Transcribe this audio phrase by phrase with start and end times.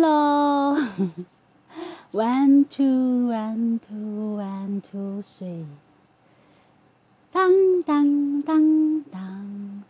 [0.00, 0.76] 喽，
[2.12, 5.66] one two one two one two three，
[7.30, 9.82] 当当当当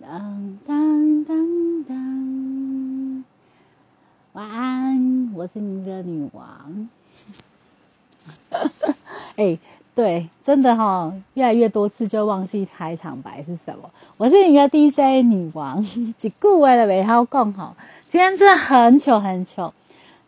[0.00, 3.24] 当当当当，
[4.34, 6.88] 晚安，我是你的女王。
[9.36, 9.58] 哎，
[9.94, 13.90] 对，真的哈，越来越多次就忘记开场白是什么。
[14.16, 15.84] 我是你的 DJ 女王，
[16.16, 17.76] 几顾为了尾号更好。
[18.16, 19.70] 今天真的很糗很糗，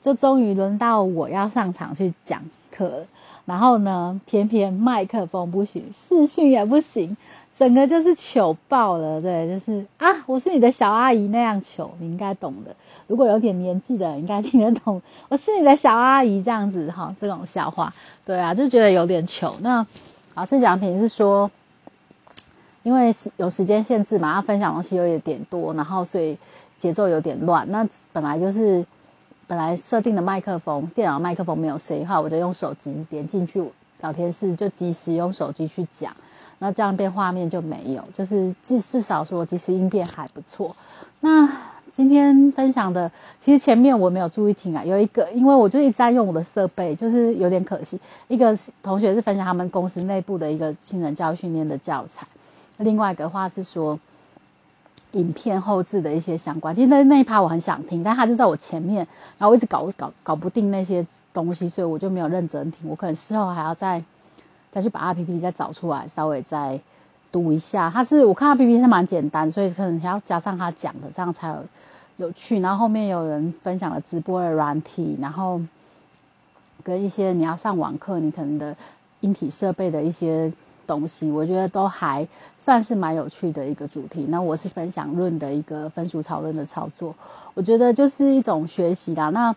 [0.03, 2.39] 就终于轮到我要上场去讲
[2.71, 3.07] 课了，
[3.47, 7.17] 然后呢，偏偏麦克风不行，视讯也不行，
[7.59, 9.23] 整个就是糗爆了。
[9.23, 12.77] 对，就是啊，我是你的小阿姨那样糗，你应该懂的。
[13.07, 15.01] 如果有点年纪的，应该听得懂。
[15.31, 17.91] 我是你的小阿姨这样子哈，这种笑话，
[18.27, 19.55] 对啊，就觉得有点糗。
[19.63, 19.87] 那
[20.35, 21.51] 老师讲评是说，
[22.83, 26.37] 因为有时间限制嘛，要分享东西有一点多，然后所以
[26.79, 27.71] 节奏有点乱。
[27.71, 28.85] 那本来就是
[29.47, 33.63] 本来设定的麦克风，电脑麦克风没有声音话，我就用手机点进去
[34.01, 36.15] 聊天室，就及时用手机去讲。
[36.61, 40.75] 那这样变画面就没有，就是至至少说即时音变还不错。
[41.21, 41.49] 那
[41.93, 43.11] 今天分享的，
[43.41, 47.99] 其实前面我没有注意听啊，有一个，因为我就一直在用我的设备，就是有点可惜。
[48.29, 52.27] 一个同学是分享他们公司内部的一个新人教育训练的教材，
[52.77, 53.99] 另外一个话是说
[55.13, 56.75] 影片后置的一些相关。
[56.75, 59.07] 其实那那一趴我很想听，但他就在我前面，
[59.39, 62.89] 然后我一直搞搞搞不定那些东西，所以我就没有认真听。
[62.89, 64.03] 我可能事后还要再
[64.73, 66.81] 再去把 R P P 再找出来，稍微再
[67.33, 67.91] 读一下。
[67.91, 71.65] 他是我看 A P P 是蛮简单，所以可能还要加上他讲的，这样才有。
[72.21, 75.61] 有趣，然后后面有人分享了直播的软体，然后
[76.83, 78.77] 跟一些你要上网课，你可能的
[79.21, 80.53] 音体设备的一些
[80.89, 82.27] 东西，我觉得都还
[82.59, 84.27] 算是蛮有趣的一个主题。
[84.29, 87.15] 那我是分享论的一个分数讨论的操作，
[87.55, 89.29] 我觉得就是一种学习啦。
[89.29, 89.55] 那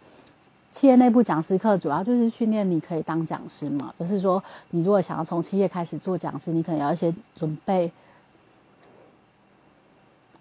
[0.72, 7.92] 企业内部讲师课主要就是训练你可以当讲师嘛，就是说你如果想要从企业开始做讲师，你可能要一些准备，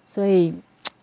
[0.07, 0.53] 所以。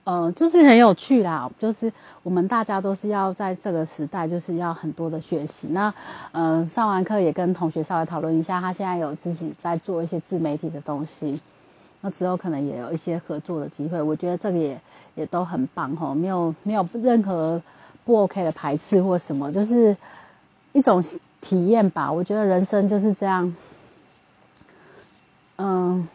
[0.10, 1.92] 嗯，就是很有趣啦，就是
[2.24, 5.68] 我们大家都是要在这个时代，就是要很多的学习。
[5.72, 5.94] 那，
[6.32, 11.38] 嗯，上完课也跟同学稍微讨论一下，他现在有自己在做一些自媒体的东西，
[12.00, 14.02] 那之后可能也有一些合作的机会。
[14.02, 14.80] 我觉得这个也
[15.16, 17.62] 也都很棒哈，没有没有任何
[18.06, 19.94] 不 OK 的排斥或什么，就是
[20.72, 21.04] 一种
[21.42, 22.10] 体验吧。
[22.10, 23.54] 我觉得人生就是这样，
[25.58, 26.08] 嗯。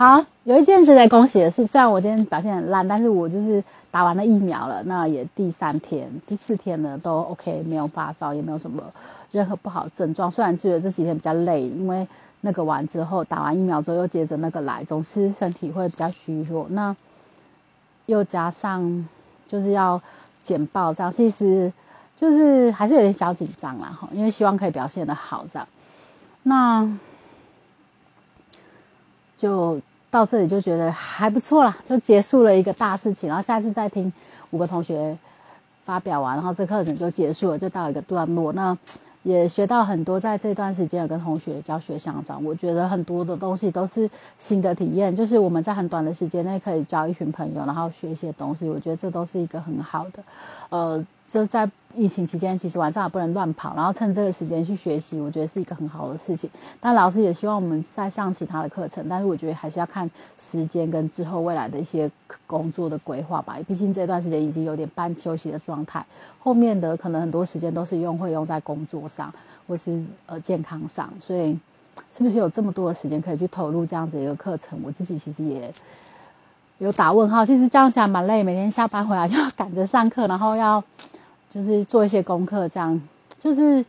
[0.00, 8.82] 好，有一件值得恭喜的是，虽然我今天表现很烂，但是我就是打完了疫苗了，那也第三天、第四天呢，都 OK，没有发烧，也没有什么
[9.30, 10.30] 任何不好症状。
[10.30, 12.08] 虽然觉得这几天比较累，因为
[12.40, 16.66] 那个完之后，打完疫苗之后又接着那个来，总是身体会比较虚弱。
[16.70, 16.96] 那
[18.06, 19.06] 又加上
[19.46, 20.00] 就是要
[20.42, 21.70] 简报这样，其实
[22.16, 25.68] 就是还是有点小紧张啦，哈，因为希望可以表现的好这样。
[26.44, 26.90] 那
[29.36, 29.78] 就。
[30.10, 33.28] 到这里就觉得还不错啦，就结束了一个大事情。
[33.28, 34.12] 然后下次再听
[34.50, 35.16] 五个同学
[35.84, 38.52] 发表完，然后这课程就结束了，就到一个段落。
[38.52, 38.76] 那
[39.22, 45.14] 也学到很多，在这段时间有跟同学教学相长，我觉得很多的东西都是新的体验。
[45.14, 50.22] 就是我们在很短的时间内可以交一群朋友，然后学一些东西，我觉得这都是一个很好的，
[50.70, 51.06] 呃。
[51.30, 56.50] 就在疫情期间，其实晚上也不能乱跑，然后趁这个时间去学习，我觉得是一个很好的事情。
[56.80, 62.10] 但老师也希望我们再上其他的课程，但是我觉得还是要看时间跟之后未来的一些
[62.48, 63.56] 工作的规划吧。
[63.68, 66.04] 毕竟这段时间已经有点半休息的状态，
[66.40, 69.32] 后面的可能很多时间都是用会用在工作上
[69.68, 71.56] 或是呃健康上，所以
[72.12, 74.80] 是不是有这么多的时间可以去投入这样子一个课程？
[74.82, 75.72] 我自己其实也
[76.78, 77.46] 有打问号。
[77.46, 80.82] 其实这样起来蛮累，每天下班回来就要赶着上课，然后要。
[81.50, 83.00] 就是做一些功课，这样
[83.38, 83.84] 就是，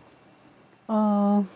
[0.88, 1.48] 嗯，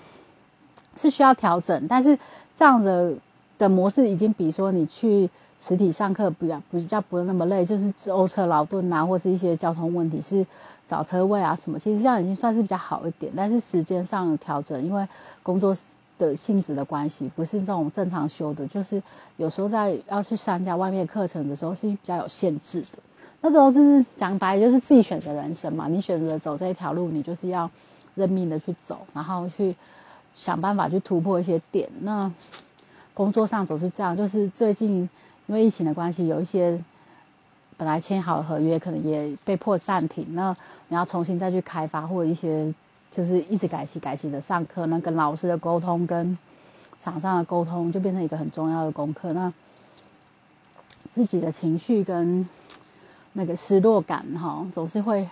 [0.96, 2.18] 是需要调整，但是
[2.56, 3.14] 这样的
[3.58, 5.30] 的模式已经比说你去
[5.60, 10.46] 实体上课比较比较不那么累，就是舟车劳顿啊，或是一些交通问题是
[10.88, 13.32] 找车位啊什么，其实这样已经算是比较好一点。
[13.36, 15.08] 但是时间上调整，因为
[15.42, 15.76] 工作
[16.20, 19.02] 的性质的关系，不是这种正常修的，就是
[19.38, 22.88] 有时候在要去参加外面课程的时候是比较有限制的。
[23.46, 25.88] 那时候是讲白，就是自己选择人生嘛。
[25.88, 27.70] 你选择走这一条路，你就是要
[28.16, 29.76] 认命的去走，然后去
[30.34, 31.88] 想办法去突破一些点。
[32.00, 32.32] 那
[33.14, 35.08] 工作上总是这样，就是最近
[35.46, 36.82] 因为疫情的关系，有一些
[37.78, 40.26] 本来签好的合约，可能也被迫暂停。
[40.34, 40.58] 那
[40.88, 42.74] 你要重新再去开发，或者一些
[43.12, 46.36] 就是一直改期改期的上课，那跟老师的沟通，跟
[47.04, 49.34] 厂商的沟通，就变成一个很重要的功课。
[49.34, 49.54] 那
[51.12, 52.50] 自己的情绪跟
[53.38, 55.28] 那个失落感哈，总是会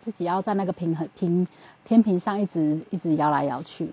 [0.00, 1.46] 自己要在那个平衡平
[1.84, 3.88] 天平上一直一直摇来摇去。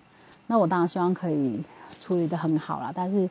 [0.48, 1.62] 那我当然希望可以
[2.02, 3.30] 处理的很好啦，但是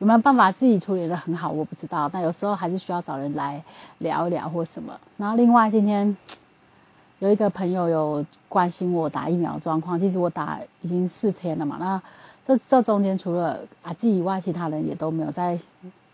[0.00, 2.08] 有没有办法自己处理的很好，我不知道。
[2.08, 3.62] 但有时候还是需要找人来
[3.98, 4.98] 聊一聊或什么。
[5.16, 6.16] 然后另外今天
[7.20, 11.76] 有一个朋友有关心我打疫苗状况，其实我打已经四天了嘛。
[11.78, 12.02] 那
[12.44, 15.56] 这这中间除了阿纪以外，其他人也都没有再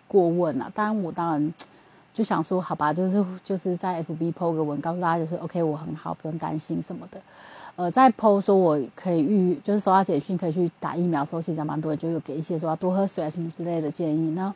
[0.06, 0.70] 过问了。
[0.74, 1.54] 当然我当然。
[2.16, 7.20] 就想说好吧，就是就是在 FB PO 个文，告诉大家就是 OK，我很好，不用担心什么的。
[7.76, 14.30] 呃，在 PO 说我可以预，就是收到简讯可以去打疫苗的时候，其实蛮多人就有给一些说要多喝水啊什么之类的建议。
[14.30, 14.54] 那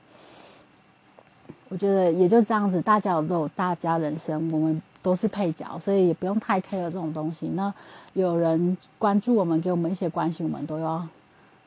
[1.68, 7.46] 我觉得也就这样子，大家都有大家人生，我们都是配角，所以也不用太 care 这种东西。
[7.48, 7.74] 那
[8.14, 11.06] 有人关注我们，给我们一些关心，我们都要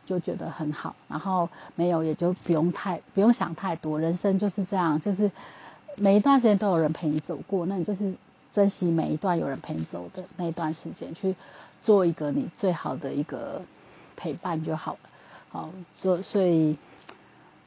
[0.08, 0.96] 就觉得很好。
[1.08, 5.30] 然后没有也就不用太不用想太多，人生就是这样，就是。
[5.98, 8.14] 每一段时间都有人陪你走过，那你就是
[8.54, 11.36] 珍惜每一段有人陪你走的那段时间，去
[11.82, 13.62] 做一个你最好的一个
[14.16, 15.00] 陪伴就好了。
[15.50, 16.78] 好，所所以，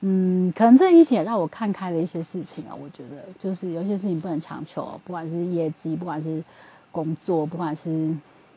[0.00, 2.75] 嗯，可能这疫情也让我看开了一些事情啊。
[2.75, 6.43] 我觉得就是有些事情不能强求，不管是业绩，不管是
[6.90, 8.14] 工作，不管是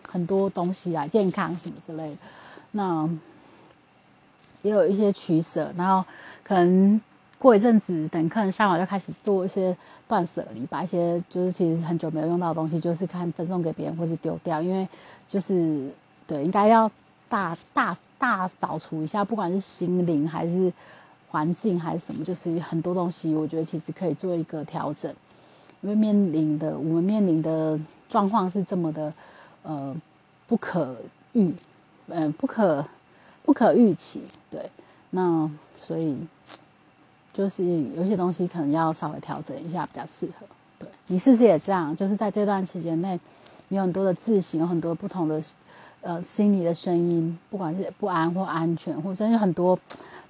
[0.07, 2.17] 很多东西啊，健康什么之类的，
[2.71, 3.09] 那
[4.63, 6.03] 也有一些取舍，然后
[6.43, 6.99] 可能。
[7.39, 9.75] 过一阵子，等客人上完，就开始做一些
[10.09, 14.61] 断舍离，把一些就是其实很久没有用到的东西，就是看分送给别人或是丢掉。
[14.61, 14.85] 因为
[15.25, 15.89] 就是
[16.27, 16.91] 对，应该要
[17.29, 20.73] 大大大扫除一下，不管是心灵还是
[21.29, 25.09] 环境还是什么，就是很多东西，我觉得其实可以做一个调整。
[25.79, 29.13] 因为面临的我们面临的状况是这么的
[29.63, 29.95] 呃
[30.45, 30.93] 不可
[31.31, 31.53] 预，
[32.07, 32.85] 嗯不可
[33.45, 34.21] 不可预期，
[34.51, 34.69] 对，
[35.11, 36.17] 那所以。
[37.33, 37.63] 就是
[37.95, 40.45] 有些东西可能要稍微调整一下，比较适合。
[40.77, 41.95] 对你是不是也这样？
[41.95, 43.19] 就是在这段期间内，
[43.67, 45.41] 你有很多的自省，有很多不同的
[46.01, 49.77] 呃心理的声音，不管是不安或安全，或者有很多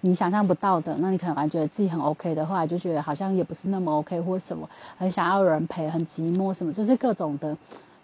[0.01, 0.96] 你想象不到的。
[1.00, 4.68] 那你可能还觉得自己很 OK 的，后来就觉得好像也不是那么 OK，或什么
[4.98, 7.56] 很想要有人陪，很寂寞什么，就是各种的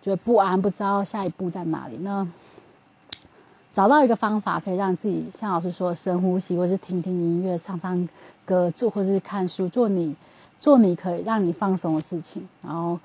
[0.01, 1.97] 觉得不安，不知道下一步在哪里。
[2.01, 2.27] 那
[3.75, 8.07] 找到一个方法，可以让自己像老师说深呼吸，或是听听音乐、唱唱
[8.45, 10.15] 歌，做或是看书，做你
[10.57, 12.97] 做你可以让你放松的事情，然后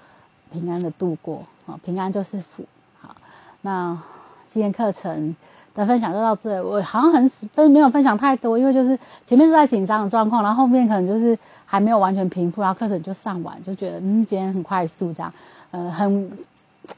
[0.53, 2.65] 平安的度过啊，平安就是福。
[3.01, 3.17] 好，
[3.63, 4.01] 那
[4.49, 5.35] 今天课程
[5.75, 8.97] 的分享就到这，我好像很分没有分享太多，因为就是
[9.27, 11.37] 前面是在紧张的状况，然后后面可能就是
[11.67, 15.35] 还没有完全平复，然后课程就上完，就觉得嗯，今天很快速这样，
[15.73, 16.31] 呃，很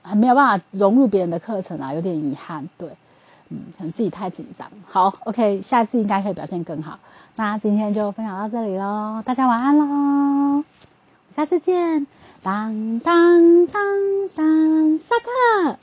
[0.02, 2.86] 很没有办法融入别人的课程啊，有点遗憾，对。
[3.52, 4.66] 嗯，可能自己太紧张。
[4.88, 6.99] 好，OK，下次应该可以表现更好。
[7.37, 10.64] 那今天就分享到这里喽，大家晚安喽，
[11.37, 12.06] 下次见，
[12.43, 13.82] 当当当
[14.34, 15.78] 当，下课。